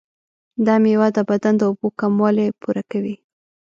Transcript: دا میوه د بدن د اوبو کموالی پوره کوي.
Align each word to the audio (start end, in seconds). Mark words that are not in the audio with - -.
دا 0.65 0.75
میوه 0.83 1.07
د 1.15 1.17
بدن 1.29 1.53
د 1.57 1.61
اوبو 1.69 1.87
کموالی 1.99 2.47
پوره 2.61 2.83
کوي. 2.91 3.15